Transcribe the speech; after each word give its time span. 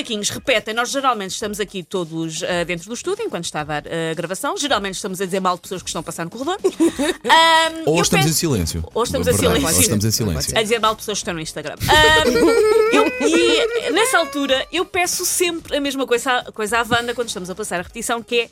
Macaquinhos 0.00 0.30
repetem, 0.30 0.72
nós 0.72 0.90
geralmente 0.90 1.32
estamos 1.32 1.60
aqui 1.60 1.82
todos 1.82 2.42
ah, 2.42 2.64
dentro 2.64 2.88
do 2.88 2.94
estúdio, 2.94 3.22
enquanto 3.24 3.44
está 3.44 3.60
a 3.60 3.64
dar 3.64 3.82
a 3.86 4.14
gravação. 4.14 4.56
Geralmente 4.56 4.94
estamos 4.94 5.20
a 5.20 5.26
dizer 5.26 5.40
mal 5.40 5.56
de 5.56 5.60
pessoas 5.62 5.82
que 5.82 5.88
estão 5.90 6.00
a 6.00 6.02
passar 6.02 6.24
no 6.24 6.30
corredor. 6.30 6.56
Ahm, 6.64 7.82
Ou 7.84 8.00
estamos 8.00 8.24
peço- 8.24 8.28
em 8.28 8.32
silêncio. 8.32 8.84
Ou 8.94 9.02
estamos 9.02 9.28
em 9.28 9.32
silêncio. 9.34 9.62
Ou 9.66 9.80
estamos 9.80 10.04
em 10.04 10.10
silêncio. 10.10 10.58
A 10.58 10.62
dizer 10.62 10.78
mal 10.80 10.92
de 10.94 10.98
pessoas 11.00 11.18
que 11.18 11.22
estão 11.22 11.34
no 11.34 11.40
Instagram. 11.40 11.74
Ahm, 11.82 12.30
eu- 12.96 13.28
e 13.28 13.90
nessa 13.92 14.18
altura 14.18 14.66
eu 14.72 14.84
peço 14.86 15.26
sempre 15.26 15.76
a 15.76 15.80
mesma 15.80 16.06
coisa, 16.06 16.44
coisa 16.54 16.78
à 16.78 16.82
Wanda 16.82 17.14
quando 17.14 17.28
estamos 17.28 17.50
a 17.50 17.54
passar 17.54 17.80
a 17.80 17.82
repetição, 17.82 18.22
que 18.22 18.40
é 18.40 18.50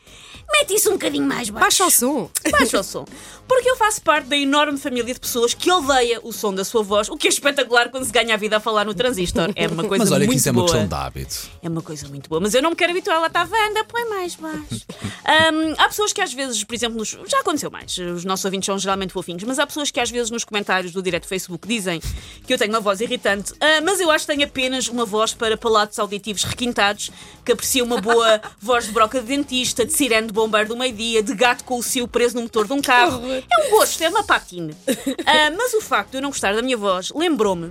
mete 0.53 0.75
isso 0.75 0.91
um 0.91 0.93
bocadinho 0.93 1.27
mais 1.27 1.49
baixo. 1.49 1.65
Baixa 1.65 1.85
o 1.87 1.91
som. 1.91 2.31
Baixa 2.51 2.81
o 2.81 2.85
som. 2.85 3.05
Porque 3.47 3.71
eu 3.71 3.77
faço 3.77 4.03
parte 4.03 4.27
da 4.27 4.37
enorme 4.37 4.77
família 4.79 5.15
de 5.15 5.19
pessoas 5.21 5.55
que 5.55 5.71
odeia 5.73 6.21
o 6.23 6.33
som 6.33 6.53
da 6.53 6.65
sua 6.65 6.83
voz, 6.83 7.09
o 7.09 7.17
que 7.17 7.27
é 7.27 7.31
espetacular 7.31 7.89
quando 7.91 8.05
se 8.05 8.13
ganha 8.13 8.35
a 8.35 8.37
vida 8.37 8.59
a 8.59 8.61
falar 8.61 8.85
no 8.85 8.93
transistor. 8.93 9.51
É 9.57 9.67
uma 9.67 9.85
coisa 9.85 10.05
Mas 10.05 10.13
olha 10.13 10.19
muito 10.27 10.33
que 10.33 10.37
isso 10.37 10.49
é 10.49 10.53
uma 10.53 10.61
boa. 10.63 10.71
questão 10.71 10.87
de 10.87 10.95
hábito. 10.95 11.38
É 11.63 11.69
uma 11.69 11.83
coisa 11.83 12.07
muito 12.09 12.29
boa, 12.29 12.41
mas 12.41 12.55
eu 12.55 12.63
não 12.63 12.71
me 12.71 12.77
quero 12.77 12.93
habituar. 12.93 13.17
Ela 13.17 13.27
está 13.27 13.41
Wanda, 13.43 13.85
põe 13.85 14.09
mais 14.09 14.35
baixo. 14.37 14.87
Ahm, 15.25 15.75
há 15.77 15.89
pessoas 15.89 16.13
que 16.13 16.21
às 16.21 16.33
vezes, 16.33 16.65
por 16.65 16.75
exemplo, 16.75 16.97
nos- 16.99 17.17
já 17.27 17.41
aconteceu 17.41 17.71
mais, 17.71 17.97
os 17.99 18.25
nossos 18.25 18.45
ouvintes 18.45 18.67
são 18.67 18.79
geralmente 18.79 19.13
fofinhos, 19.13 19.43
mas 19.45 19.59
há 19.59 19.67
pessoas 19.67 19.91
que 19.91 20.01
às 20.01 20.11
vezes 20.11 20.31
nos 20.31 20.43
comentários 20.45 20.93
do 20.93 21.03
direto 21.03 21.27
Facebook 21.27 21.69
dizem 21.69 22.01
que 22.47 22.53
eu 22.55 22.57
tenho 22.59 22.71
uma 22.73 22.81
voz 22.81 23.01
irritante, 23.01 23.53
Ah, 23.61 23.81
mas 23.85 24.01
eu 24.01 24.11
acho 24.11 24.27
que 24.27 24.33
tenho 24.33 24.47
apenas 24.49 24.89
uma 24.89 25.05
voz 25.05 25.35
para 25.35 25.57
palatos 25.57 25.99
auditivos 25.99 26.45
requintados, 26.45 27.11
que 27.45 27.53
aprecia 27.53 27.85
uma 27.85 28.01
boa 28.01 28.41
voz 28.61 28.87
de 28.87 28.93
broca 28.93 29.21
de 29.21 29.27
dentista, 29.27 29.85
de 29.85 29.93
sirene 29.93 30.29
de 30.29 30.33
bombeiro 30.33 30.69
do 30.69 30.77
meio-dia, 30.77 31.23
de 31.23 31.35
gato 31.35 31.65
com 31.65 31.79
o 31.79 31.83
cio 31.83 32.09
preso 32.09 32.37
no 32.37 32.43
motor 32.43 32.67
de 32.67 32.73
um 32.73 32.81
carro. 32.81 33.23
É 33.31 33.67
um 33.67 33.71
gosto, 33.71 34.03
é 34.03 34.09
uma 34.09 34.23
patine. 34.25 34.75
Ah, 35.27 35.51
mas 35.57 35.75
o 35.75 35.81
facto 35.81 36.13
de 36.13 36.19
eu 36.19 36.23
não 36.23 36.31
gostar 36.31 36.55
da 36.55 36.63
minha 36.63 36.77
voz 36.77 37.11
lembrou-me 37.15 37.71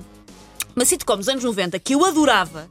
uma 0.76 0.86
sitcom 0.86 1.18
dos 1.18 1.28
anos 1.28 1.44
90 1.44 1.80
que 1.80 1.96
eu 1.96 2.06
adorava 2.06 2.70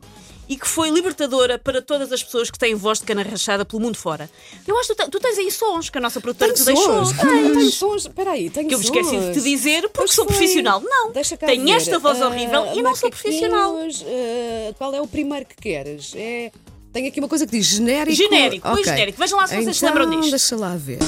e 0.48 0.56
que 0.56 0.66
foi 0.66 0.91
libertadora 0.91 1.58
para 1.58 1.83
todas 1.83 2.12
as 2.12 2.22
pessoas 2.22 2.50
que 2.50 2.58
têm 2.58 2.75
voz 2.75 3.00
de 3.00 3.05
cana 3.05 3.22
rachada 3.22 3.64
pelo 3.64 3.83
mundo 3.83 3.97
fora. 3.97 4.30
Eu 4.66 4.78
acho 4.78 4.94
que 4.94 5.05
tu, 5.05 5.11
tu 5.11 5.20
tens 5.20 5.36
aí 5.38 5.50
sons 5.50 5.91
que 5.91 5.98
a 5.98 6.00
nossa 6.00 6.20
produtora 6.20 6.53
Tenho 6.53 6.64
te 6.64 6.72
deixou. 6.72 7.05
sons. 7.05 7.19
Ah, 7.19 7.27
tenho 7.27 7.70
sons. 7.70 8.03
Espera 8.03 8.30
aí, 8.33 8.48
tenho 8.50 8.69
Que 8.69 8.75
eu 8.75 8.78
me 8.78 8.84
esqueci 8.84 9.16
de 9.19 9.33
te 9.33 9.41
dizer 9.41 9.83
porque 9.83 9.98
Pois 9.98 10.14
sou 10.14 10.25
foi. 10.25 10.34
profissional. 10.36 10.80
Não, 10.84 11.11
Deixa 11.12 11.36
tenho 11.36 11.64
ver. 11.64 11.70
esta 11.72 11.98
voz 11.98 12.20
Ah, 12.22 12.28
horrível 12.28 12.66
e 12.75 12.83
não 12.83 12.94
sou 12.94 13.11
profissional. 13.11 13.77
ah, 13.77 14.75
qual 14.78 14.94
é 14.94 15.00
o 15.00 15.06
primeiro 15.06 15.47
que 15.47 15.56
queres? 15.56 16.12
É... 16.14 16.50
Tenho 16.92 17.08
aqui 17.08 17.19
uma 17.20 17.28
coisa 17.28 17.44
que 17.47 17.53
diz 17.53 17.66
genérico. 17.66 18.16
Genérico, 18.16 18.62
põe 18.69 18.81
Ok. 18.81 18.84
genérico. 18.84 19.19
Vejam 19.19 19.38
lá 19.38 19.47
se 19.47 19.55
vocês 19.56 19.77
se 19.77 19.84
então, 19.84 19.98
lembram 20.03 20.19
disto. 20.20 20.31
Deixa 20.31 20.56
lá 20.56 20.75
ver. 20.77 20.98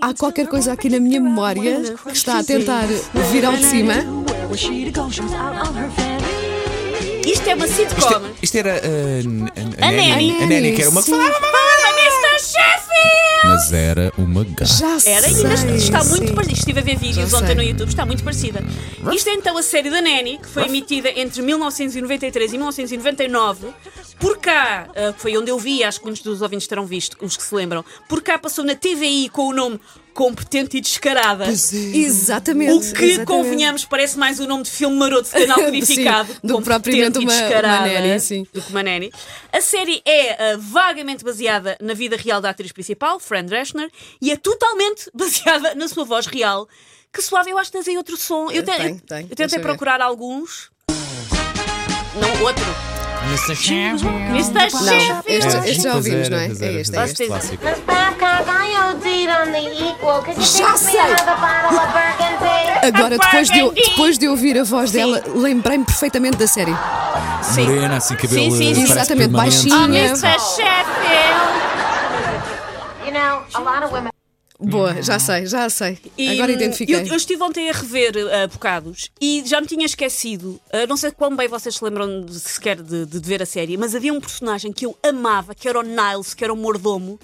Há 0.00 0.14
qualquer 0.14 0.48
coisa 0.48 0.72
aqui 0.72 0.88
na 0.88 0.98
minha 0.98 1.20
memória 1.20 1.80
que 2.04 2.10
está 2.12 2.40
a 2.40 2.44
tentar 2.44 2.86
vir 3.30 3.44
ao 3.44 3.52
de 3.52 3.64
cima. 3.64 3.94
Isto 7.24 7.48
é 7.48 7.54
uma 7.54 7.68
sitcom. 7.68 8.22
Isto 8.42 8.56
era 8.58 8.80
uh, 8.82 9.22
n- 9.22 9.48
a, 9.80 9.86
A 9.86 9.92
Nanny. 9.92 10.36
A 10.42 10.46
Nanny, 10.46 10.72
que 10.74 10.82
era 10.82 10.90
uma. 10.90 11.00
Mr. 11.02 12.38
Sheffield! 12.40 12.86
Mas 13.44 13.72
era 13.72 14.12
uma 14.18 14.42
gata. 14.44 14.64
Já 14.64 14.86
Era, 15.06 15.28
sei. 15.28 15.36
ainda 15.36 15.54
está- 15.54 15.76
está 15.76 16.04
muito 16.04 16.34
parecida. 16.34 16.58
Estive 16.58 16.80
a 16.80 16.82
ver 16.82 16.96
vídeos 16.98 17.30
Já 17.30 17.36
ontem 17.36 17.46
sei. 17.46 17.54
no 17.54 17.62
YouTube, 17.62 17.88
está 17.88 18.04
muito 18.06 18.24
parecida. 18.24 18.64
Isto 19.12 19.28
é 19.30 19.34
então 19.34 19.56
a 19.56 19.62
série 19.62 19.88
da 19.90 20.00
Nanny, 20.00 20.38
que 20.38 20.48
foi 20.48 20.64
emitida 20.64 21.10
entre 21.16 21.42
1993 21.42 22.52
e 22.52 22.56
1999. 22.58 23.68
Por 24.18 24.38
cá, 24.38 24.88
que 25.14 25.20
foi 25.20 25.36
onde 25.36 25.50
eu 25.50 25.58
vi, 25.58 25.84
acho 25.84 25.98
que 26.00 26.06
muitos 26.06 26.22
dos 26.22 26.40
ouvintes 26.42 26.66
terão 26.66 26.86
visto, 26.86 27.16
os 27.20 27.36
que 27.36 27.42
se 27.42 27.54
lembram. 27.54 27.84
Por 28.08 28.22
cá 28.22 28.38
passou 28.38 28.64
na 28.64 28.74
TVI 28.74 29.28
com 29.28 29.48
o 29.48 29.52
nome 29.52 29.78
Competente 30.14 30.78
e 30.78 30.80
Descarada. 30.80 31.46
Exatamente. 31.48 32.72
O 32.72 32.80
que, 32.94 33.04
exatamente. 33.04 33.26
convenhamos, 33.26 33.84
parece 33.84 34.18
mais 34.18 34.40
o 34.40 34.46
nome 34.46 34.62
de 34.64 34.70
filme 34.70 34.96
maroto 34.96 35.24
de 35.28 35.32
canal 35.46 35.58
codificado. 35.62 36.28
Sim, 36.32 36.38
do 36.42 36.48
que 36.48 36.52
Competente 36.54 36.64
propriamente 36.64 37.18
e 37.18 37.20
uma- 37.24 37.32
Descarada, 37.32 37.84
uma 37.90 38.00
nanny, 38.00 38.20
sim. 38.20 38.46
Do 38.52 38.62
que 38.62 38.70
uma 38.70 38.82
nanny. 38.82 39.12
A 39.52 39.60
série 39.60 40.00
é 40.06 40.52
ah, 40.52 40.56
vagamente 40.58 41.22
baseada 41.22 41.76
na 41.82 41.92
vida 41.92 42.16
real 42.16 42.40
da 42.40 42.48
atriz 42.50 42.72
principal, 42.72 43.20
Fran 43.20 43.44
Drescher, 43.44 43.90
e 44.22 44.30
é 44.32 44.36
totalmente 44.36 45.10
baseada 45.14 45.74
na 45.74 45.86
sua 45.88 46.04
voz 46.06 46.24
real. 46.26 46.66
Que 47.12 47.20
suave, 47.20 47.50
eu 47.50 47.58
acho 47.58 47.70
que 47.70 47.76
tens 47.76 47.88
aí 47.88 47.96
outro 47.98 48.16
som. 48.16 48.50
Eu, 48.50 48.62
te- 48.64 48.72
Tem, 48.74 48.88
eu- 48.88 49.00
tem, 49.00 49.20
eu 49.20 49.22
deixa 49.26 49.36
tentei 49.36 49.58
ver. 49.58 49.62
procurar 49.62 50.00
alguns. 50.00 50.70
Não, 52.18 52.42
outro. 52.42 52.64
Mr. 53.30 53.54
Sheffield. 53.54 54.04
Mr. 54.32 54.70
Sheffield. 54.70 55.22
este, 55.26 55.70
este 55.70 55.82
já 55.82 55.94
ouvimos, 55.94 56.28
não 56.28 56.38
é? 56.38 56.46
É 56.46 56.50
este, 56.80 56.96
é 56.96 57.04
este. 57.04 57.26
clássico. 57.26 57.64
Já 60.38 60.76
sei. 60.76 61.00
Agora, 62.82 63.18
depois 63.18 63.48
de, 63.48 63.58
eu, 63.58 63.72
depois 63.72 64.18
de 64.18 64.28
ouvir 64.28 64.58
a 64.58 64.64
voz 64.64 64.92
dela, 64.92 65.22
lembrei-me 65.34 65.84
perfeitamente 65.84 66.36
da 66.36 66.46
série. 66.46 66.74
Morena, 67.56 67.96
assim, 67.96 68.14
cabelo. 68.14 68.50
Sim, 68.50 68.50
sim, 68.50 68.74
sim. 68.74 68.82
Exatamente, 68.82 69.30
baixinho. 69.30 69.74
Oh, 69.74 69.84
Mr. 69.88 70.38
Sheffield. 70.38 71.56
You 73.06 73.12
know, 73.12 73.42
a 73.54 73.60
lot 73.60 73.84
of 73.84 73.92
women. 73.92 74.15
Boa, 74.58 75.02
já 75.02 75.18
sei, 75.18 75.46
já 75.46 75.68
sei. 75.68 75.98
E, 76.16 76.30
Agora 76.30 76.50
identifiquei. 76.52 76.94
Eu, 76.96 77.06
eu 77.06 77.16
estive 77.16 77.42
ontem 77.42 77.68
a 77.68 77.72
rever 77.72 78.14
uh, 78.16 78.48
bocados 78.50 79.10
e 79.20 79.42
já 79.44 79.60
me 79.60 79.66
tinha 79.66 79.84
esquecido. 79.84 80.58
uh, 80.72 80.86
não 80.88 80.96
sei 80.96 81.10
quão 81.10 81.34
bem 81.36 81.46
vocês 81.48 81.74
se 81.76 81.84
lembram 81.84 82.22
de- 82.24 82.40
sequer 82.40 82.80
de, 82.82 83.04
de 83.04 83.18
ver 83.20 83.42
a 83.42 83.46
série, 83.46 83.76
mas 83.76 83.94
havia 83.94 84.12
um 84.12 84.20
personagem 84.20 84.72
que 84.72 84.86
eu 84.86 84.96
amava, 85.02 85.54
que 85.54 85.68
era 85.68 85.78
o 85.78 85.82
Niles, 85.82 86.32
que 86.34 86.42
era 86.42 86.52
o 86.52 86.56
mordomo. 86.56 87.18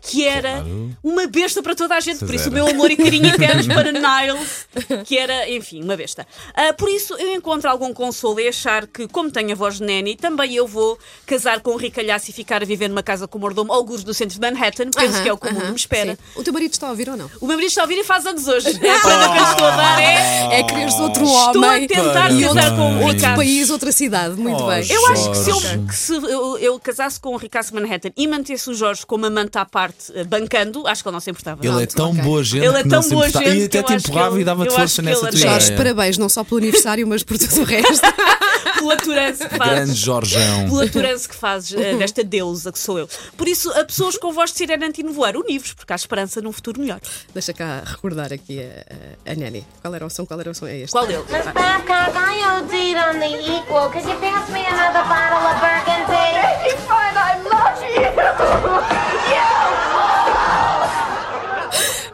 Que 0.00 0.24
era 0.26 0.64
uma 1.02 1.26
besta 1.26 1.62
para 1.62 1.74
toda 1.74 1.94
a 1.96 2.00
gente, 2.00 2.20
por 2.24 2.34
isso 2.34 2.48
o 2.48 2.52
meu 2.52 2.66
amor 2.68 2.90
e 2.90 2.96
carinho 2.96 3.26
eternos 3.34 3.66
para 3.66 3.90
Niles, 3.92 4.66
que 5.04 5.18
era, 5.18 5.50
enfim, 5.50 5.82
uma 5.82 5.96
besta. 5.96 6.26
Uh, 6.50 6.74
por 6.76 6.88
isso 6.88 7.14
eu 7.14 7.34
encontro 7.34 7.68
algum 7.68 7.92
consolo 7.92 8.38
em 8.40 8.48
achar 8.48 8.86
que, 8.86 9.06
como 9.08 9.30
tenho 9.30 9.52
a 9.52 9.54
voz 9.54 9.78
de 9.78 9.84
Nanny, 9.84 10.16
também 10.16 10.54
eu 10.54 10.66
vou 10.66 10.98
casar 11.26 11.60
com 11.60 11.72
um 11.72 11.76
ricalhaço 11.76 12.30
e 12.30 12.32
ficar 12.32 12.62
a 12.62 12.64
viver 12.64 12.88
numa 12.88 13.02
casa 13.02 13.26
com 13.28 13.38
o 13.38 13.40
mordomo, 13.40 13.72
alguns 13.72 14.02
do 14.04 14.14
centro 14.14 14.34
de 14.38 14.40
Manhattan, 14.40 14.90
penso 14.90 15.14
Aham, 15.14 15.22
que 15.22 15.28
é 15.28 15.32
o 15.32 15.36
que 15.38 15.48
o 15.48 15.52
mundo 15.52 15.62
aham, 15.64 15.70
me 15.72 15.76
espera. 15.76 16.12
sim. 16.14 16.40
O 16.40 16.44
teu 16.44 16.52
marido 16.52 16.72
está 16.72 16.86
a 16.86 16.90
ouvir 16.90 17.08
ou 17.10 17.16
não? 17.16 17.26
O 17.40 17.46
meu 17.46 17.56
marido 17.56 17.68
está 17.68 17.82
a 17.82 17.84
ouvir 17.84 17.98
e 17.98 18.04
faz 18.04 18.24
anos 18.24 18.46
hoje. 18.46 18.68
É 18.80 18.90
a 18.90 19.00
prenda 19.00 19.28
que 19.32 19.38
eu 19.38 19.44
estou 19.44 19.66
a 19.66 19.76
dar 19.76 20.00
é. 20.00 20.60
É 20.60 20.62
quereres 20.62 20.94
outro 20.94 21.24
Estou 21.24 21.64
homem 21.64 21.84
a 21.84 21.88
tentar 21.88 22.12
Para 22.28 22.40
casar 22.40 22.70
com 22.76 22.82
um 22.92 23.04
outro 23.04 23.34
país, 23.34 23.70
outra 23.70 23.92
cidade. 23.92 24.34
Muito 24.36 24.62
Oh, 24.62 24.66
bem. 24.68 24.86
Eu 24.88 25.06
acho 25.08 25.30
que 25.30 25.36
se, 25.36 25.50
eu, 25.50 25.60
que 25.86 25.94
se 25.94 26.12
eu, 26.14 26.58
eu 26.58 26.80
casasse 26.80 27.20
com 27.20 27.30
o 27.34 27.36
Ricasso 27.36 27.74
Manhattan 27.74 28.10
e 28.16 28.26
mantesse 28.26 28.70
o 28.70 28.74
Jorge 28.74 29.04
como 29.06 29.26
amante 29.26 29.58
à 29.58 29.64
parte, 29.64 29.87
eh, 30.14 30.24
bancando, 30.24 30.86
acho 30.86 31.02
que 31.02 31.08
ele 31.08 31.12
não 31.14 31.20
se 31.20 31.30
importava. 31.30 31.60
Ele 31.64 31.68
é 31.82 31.86
Pronto, 31.86 31.94
tão 31.96 32.10
ok. 32.10 32.22
boa 32.22 32.44
gente 32.44 32.64
Ele 32.64 32.78
é 32.78 32.82
tão 32.84 33.00
não 33.02 33.08
boa 33.08 33.28
gente 33.30 33.48
E 33.58 33.64
até 33.64 33.82
te 33.82 33.94
empurrava 33.94 34.34
ele- 34.34 34.42
e 34.42 34.44
dava-te 34.44 34.74
força 34.74 35.02
nessa 35.02 35.20
tua 35.20 35.28
era- 35.28 35.36
Jorge, 35.38 35.66
ideia. 35.66 35.76
parabéns, 35.76 36.18
não 36.18 36.28
só 36.28 36.44
pelo 36.44 36.58
aniversário, 36.58 37.06
mas 37.06 37.22
por 37.22 37.38
tudo 37.38 37.60
o 37.60 37.64
resto. 37.64 38.00
Pela 38.78 38.94
aturança 38.94 39.48
que 39.48 39.56
fazes. 39.56 39.74
Grande 39.74 39.94
Jorjão. 39.94 40.68
Pela 40.68 40.84
aturança 40.84 41.28
que 41.28 41.34
fazes 41.34 41.72
eh, 41.72 41.94
desta 41.96 42.22
deusa 42.22 42.70
que 42.70 42.78
sou 42.78 42.96
eu. 42.98 43.08
Por 43.36 43.48
isso, 43.48 43.70
a 43.72 43.84
pessoas 43.84 44.16
com 44.16 44.32
voz 44.32 44.52
de 44.52 44.58
sirene 44.58 44.84
anti-nevoeiro, 44.84 45.40
univos, 45.40 45.72
porque 45.72 45.92
há 45.92 45.96
esperança 45.96 46.40
num 46.40 46.52
futuro 46.52 46.80
melhor. 46.80 47.00
Deixa 47.34 47.52
cá 47.52 47.82
recordar 47.84 48.32
aqui 48.32 48.60
a, 48.60 49.30
a, 49.30 49.32
a 49.32 49.34
Nanny. 49.34 49.66
Qual 49.82 49.92
era 49.94 50.06
o 50.06 50.10
som? 50.10 50.24
Qual 50.24 50.38
era 50.40 50.50
o 50.50 50.54
som? 50.54 50.66
É 50.66 50.78
este. 50.78 50.92
Qual 50.92 51.06
deles? 51.06 51.24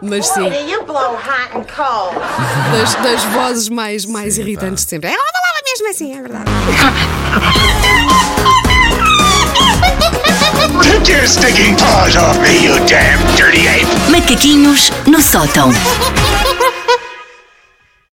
Mas 0.05 0.27
sim, 0.27 0.51
das, 2.73 2.95
das 2.97 3.25
vozes 3.25 3.69
mais, 3.71 4.05
mais 4.05 4.37
irritantes 4.37 4.85
de 4.85 4.91
sempre. 4.91 5.09
Ela 5.09 5.17
falava 5.17 5.61
mesmo 5.65 5.91
assim, 5.91 6.17
é 6.17 6.21
verdade. 6.21 6.45
Take 10.83 11.11
your 11.11 11.27
stinking 11.27 11.77
paws 11.77 12.17
off 12.17 12.39
me, 12.41 12.65
you 12.65 12.75
damn 12.87 13.19
dirty 13.35 13.67
ape! 13.67 13.87
Macaquinhos 14.11 14.91
no 15.07 15.23
sótão. 15.23 15.71